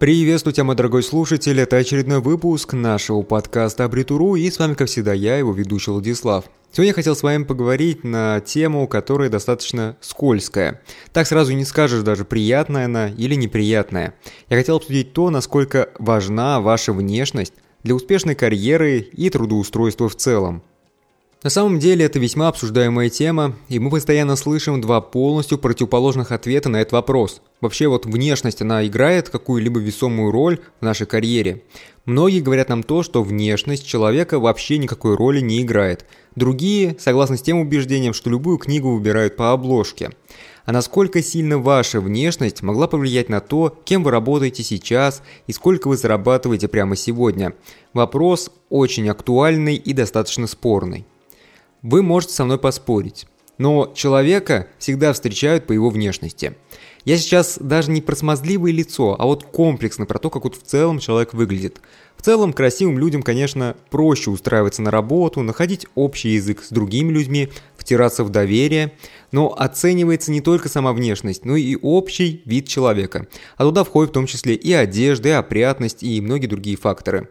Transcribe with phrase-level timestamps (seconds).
[0.00, 4.88] Приветствую тебя, мой дорогой слушатель, это очередной выпуск нашего подкаста Абритуру, и с вами, как
[4.88, 6.46] всегда, я, его ведущий Владислав.
[6.72, 10.80] Сегодня я хотел с вами поговорить на тему, которая достаточно скользкая.
[11.12, 14.14] Так сразу не скажешь даже, приятная она или неприятная.
[14.48, 20.62] Я хотел обсудить то, насколько важна ваша внешность для успешной карьеры и трудоустройства в целом.
[21.42, 26.68] На самом деле это весьма обсуждаемая тема, и мы постоянно слышим два полностью противоположных ответа
[26.68, 27.40] на этот вопрос.
[27.62, 31.62] Вообще вот внешность, она играет какую-либо весомую роль в нашей карьере.
[32.04, 36.04] Многие говорят нам то, что внешность человека вообще никакой роли не играет.
[36.36, 40.10] Другие согласны с тем убеждением, что любую книгу выбирают по обложке.
[40.66, 45.88] А насколько сильно ваша внешность могла повлиять на то, кем вы работаете сейчас и сколько
[45.88, 47.54] вы зарабатываете прямо сегодня?
[47.94, 51.06] Вопрос очень актуальный и достаточно спорный.
[51.82, 56.54] Вы можете со мной поспорить, но человека всегда встречают по его внешности.
[57.04, 60.62] Я сейчас даже не про смазливое лицо, а вот комплексно про то, как вот в
[60.62, 61.80] целом человек выглядит.
[62.20, 67.48] В целом, красивым людям, конечно, проще устраиваться на работу, находить общий язык с другими людьми,
[67.78, 68.92] втираться в доверие,
[69.32, 73.26] но оценивается не только сама внешность, но и общий вид человека.
[73.56, 77.30] А туда входит в том числе и одежда, и опрятность, и многие другие факторы.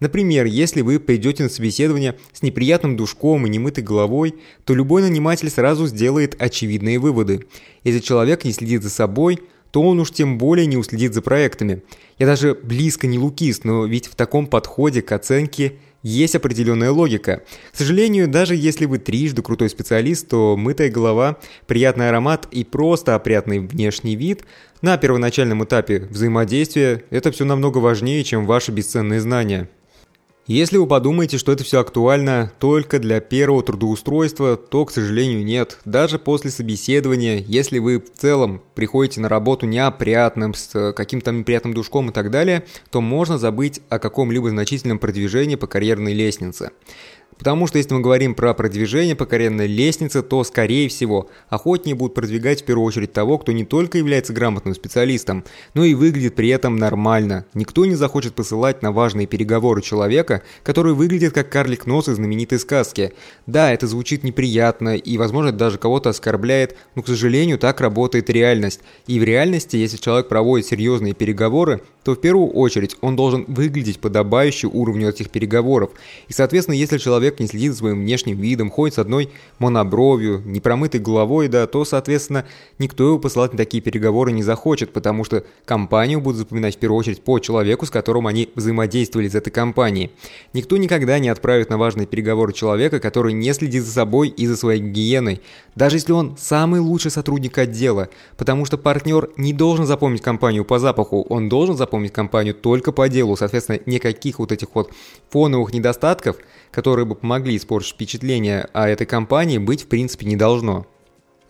[0.00, 5.50] Например, если вы придете на собеседование с неприятным душком и немытой головой, то любой наниматель
[5.50, 7.44] сразу сделает очевидные выводы.
[7.84, 9.40] Если человек не следит за собой,
[9.70, 11.82] то он уж тем более не уследит за проектами.
[12.18, 17.42] Я даже близко не лукист, но ведь в таком подходе к оценке есть определенная логика.
[17.72, 23.14] К сожалению, даже если вы трижды крутой специалист, то мытая голова, приятный аромат и просто
[23.14, 24.44] опрятный внешний вид
[24.82, 29.68] на первоначальном этапе взаимодействия– это все намного важнее, чем ваши бесценные знания.
[30.50, 35.78] Если вы подумаете, что это все актуально только для первого трудоустройства, то, к сожалению, нет.
[35.84, 42.10] Даже после собеседования, если вы в целом приходите на работу неопрятным, с каким-то неприятным душком
[42.10, 46.72] и так далее, то можно забыть о каком-либо значительном продвижении по карьерной лестнице.
[47.40, 52.12] Потому что если мы говорим про продвижение по карьерной лестнице, то, скорее всего, охотнее будут
[52.12, 56.50] продвигать в первую очередь того, кто не только является грамотным специалистом, но и выглядит при
[56.50, 57.46] этом нормально.
[57.54, 62.58] Никто не захочет посылать на важные переговоры человека, который выглядит как карлик нос из знаменитой
[62.58, 63.14] сказки.
[63.46, 68.80] Да, это звучит неприятно и, возможно, даже кого-то оскорбляет, но, к сожалению, так работает реальность.
[69.06, 73.98] И в реальности, если человек проводит серьезные переговоры, то в первую очередь он должен выглядеть
[73.98, 75.90] подобающе уровню этих переговоров.
[76.28, 81.00] И, соответственно, если человек не следит за своим внешним видом, ходит с одной монобровью, непромытой
[81.00, 82.46] головой, да, то, соответственно,
[82.78, 86.98] никто его посылать на такие переговоры не захочет, потому что компанию будут запоминать в первую
[86.98, 90.10] очередь по человеку, с которым они взаимодействовали из этой компании.
[90.52, 94.56] Никто никогда не отправит на важные переговоры человека, который не следит за собой и за
[94.56, 95.42] своей гигиеной,
[95.74, 100.78] даже если он самый лучший сотрудник отдела, потому что партнер не должен запомнить компанию по
[100.78, 104.90] запаху, он должен запомнить компанию только по делу, соответственно, никаких вот этих вот
[105.28, 106.36] фоновых недостатков,
[106.70, 110.86] которые бы помогли испортить впечатление о этой компании, быть в принципе не должно.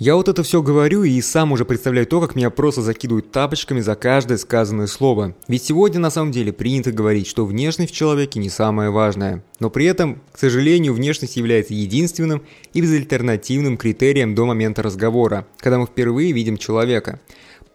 [0.00, 3.80] Я вот это все говорю и сам уже представляю то, как меня просто закидывают тапочками
[3.80, 5.34] за каждое сказанное слово.
[5.48, 9.42] Ведь сегодня на самом деле принято говорить, что внешность в человеке не самое важное.
[9.58, 12.42] Но при этом, к сожалению, внешность является единственным
[12.72, 17.18] и безальтернативным критерием до момента разговора, когда мы впервые видим человека.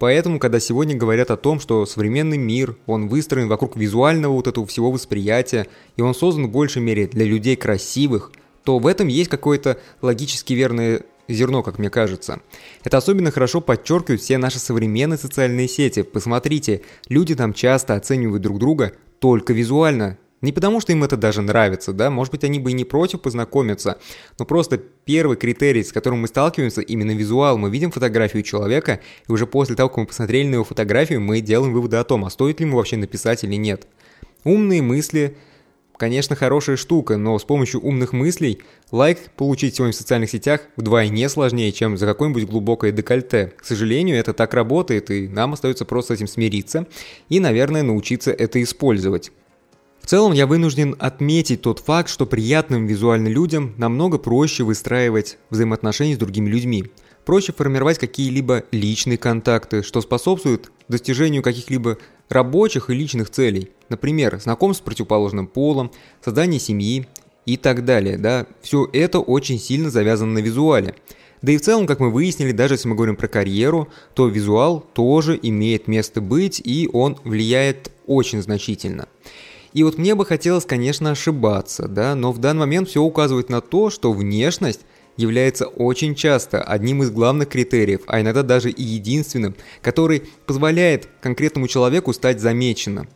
[0.00, 4.66] Поэтому, когда сегодня говорят о том, что современный мир, он выстроен вокруг визуального вот этого
[4.66, 5.66] всего восприятия,
[5.98, 8.32] и он создан в большей мере для людей красивых,
[8.64, 12.40] то в этом есть какое-то логически верное зерно, как мне кажется.
[12.82, 16.00] Это особенно хорошо подчеркивают все наши современные социальные сети.
[16.00, 16.80] Посмотрите,
[17.10, 21.92] люди там часто оценивают друг друга только визуально, не потому, что им это даже нравится,
[21.92, 23.98] да, может быть, они бы и не против познакомиться,
[24.38, 27.58] но просто первый критерий, с которым мы сталкиваемся, именно визуал.
[27.58, 31.40] Мы видим фотографию человека, и уже после того, как мы посмотрели на его фотографию, мы
[31.40, 33.86] делаем выводы о том, а стоит ли ему вообще написать или нет.
[34.44, 35.36] Умные мысли,
[35.98, 41.28] конечно, хорошая штука, но с помощью умных мыслей лайк получить сегодня в социальных сетях вдвойне
[41.28, 43.52] сложнее, чем за какое-нибудь глубокое декольте.
[43.58, 46.86] К сожалению, это так работает, и нам остается просто с этим смириться
[47.28, 49.30] и, наверное, научиться это использовать.
[50.10, 56.18] Целом я вынужден отметить тот факт, что приятным визуально людям намного проще выстраивать взаимоотношения с
[56.18, 56.86] другими людьми.
[57.24, 61.96] Проще формировать какие-либо личные контакты, что способствует достижению каких-либо
[62.28, 63.70] рабочих и личных целей.
[63.88, 65.92] Например, знакомств с противоположным полом,
[66.24, 67.06] создание семьи
[67.46, 68.18] и так далее.
[68.18, 68.48] Да?
[68.62, 70.96] Все это очень сильно завязано на визуале.
[71.40, 74.80] Да и в целом, как мы выяснили, даже если мы говорим про карьеру, то визуал
[74.92, 79.06] тоже имеет место быть и он влияет очень значительно.
[79.72, 83.60] И вот мне бы хотелось, конечно, ошибаться, да, но в данный момент все указывает на
[83.60, 84.80] то, что внешность
[85.16, 91.68] является очень часто одним из главных критериев, а иногда даже и единственным, который позволяет конкретному
[91.68, 93.08] человеку стать замеченным.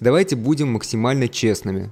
[0.00, 1.90] Давайте будем максимально честными.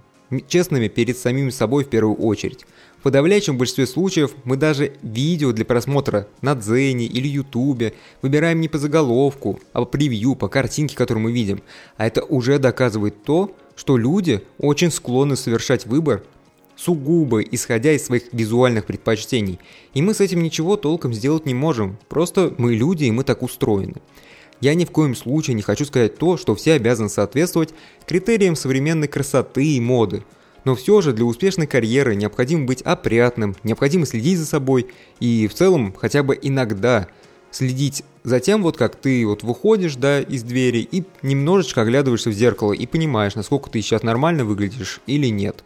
[0.49, 2.67] Честными перед самим собой в первую очередь.
[2.99, 8.69] В подавляющем большинстве случаев мы даже видео для просмотра на Дзене или Ютубе выбираем не
[8.69, 11.63] по заголовку, а по превью, по картинке, которую мы видим.
[11.97, 16.23] А это уже доказывает то, что люди очень склонны совершать выбор
[16.77, 19.59] сугубо исходя из своих визуальных предпочтений.
[19.95, 23.43] И мы с этим ничего толком сделать не можем, просто мы люди и мы так
[23.43, 23.95] устроены.
[24.61, 27.73] Я ни в коем случае не хочу сказать то, что все обязаны соответствовать
[28.07, 30.25] критериям современной красоты и моды.
[30.67, 34.89] Но все же для успешной карьеры необходимо быть опрятным, необходимо следить за собой
[35.21, 37.09] и в целом хотя бы иногда
[37.51, 42.35] следить за тем, вот как ты вот выходишь, да, из двери и немножечко оглядываешься в
[42.35, 45.65] зеркало и понимаешь, насколько ты сейчас нормально выглядишь или нет.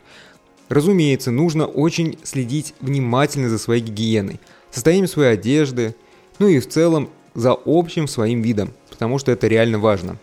[0.69, 4.41] Разумеется, нужно очень следить внимательно за своей гигиеной,
[4.71, 5.95] состоянием своей одежды,
[6.39, 10.17] ну и в целом за общим своим видом, потому что это реально важно.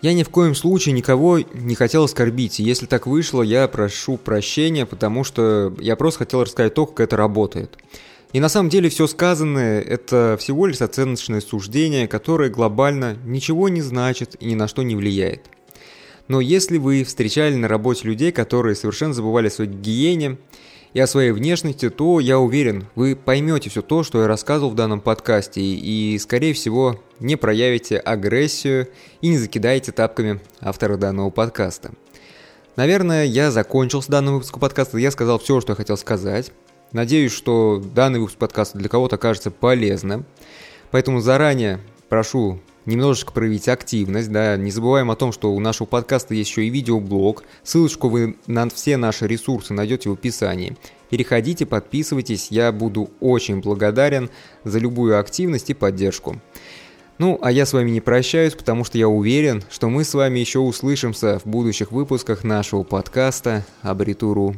[0.00, 4.16] Я ни в коем случае никого не хотел оскорбить, и если так вышло, я прошу
[4.16, 7.76] прощения, потому что я просто хотел рассказать то, как это работает.
[8.32, 13.80] И на самом деле все сказанное– это всего лишь оценочное суждение, которое глобально ничего не
[13.80, 15.46] значит и ни на что не влияет.
[16.28, 20.36] Но если вы встречали на работе людей, которые совершенно забывали о своей гигиене
[20.92, 24.74] и о своей внешности, то я уверен, вы поймете все то, что я рассказывал в
[24.74, 28.88] данном подкасте, и, скорее всего, не проявите агрессию
[29.22, 31.92] и не закидаете тапками автора данного подкаста.
[32.76, 36.52] Наверное, я закончил с данным выпуском подкаста, я сказал все, что я хотел сказать.
[36.92, 40.24] Надеюсь, что данный выпуск подкаста для кого-то окажется полезным.
[40.90, 46.34] Поэтому заранее прошу немножечко проявить активность, да, не забываем о том, что у нашего подкаста
[46.34, 50.76] есть еще и видеоблог, ссылочку вы на все наши ресурсы найдете в описании.
[51.10, 54.30] Переходите, подписывайтесь, я буду очень благодарен
[54.64, 56.40] за любую активность и поддержку.
[57.18, 60.38] Ну, а я с вами не прощаюсь, потому что я уверен, что мы с вами
[60.38, 64.54] еще услышимся в будущих выпусках нашего подкаста Абритуру